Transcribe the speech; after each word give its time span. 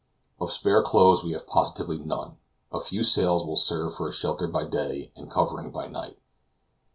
Of 0.39 0.51
spare 0.51 0.81
clothes 0.81 1.23
we 1.23 1.33
have 1.33 1.45
positively 1.45 1.99
none; 1.99 2.37
a 2.71 2.79
few 2.79 3.03
sails 3.03 3.45
will 3.45 3.55
serve 3.55 3.93
for 3.93 4.11
shelter 4.11 4.47
by 4.47 4.65
day, 4.65 5.11
and 5.15 5.29
covering 5.29 5.69
by 5.69 5.85
night. 5.89 6.17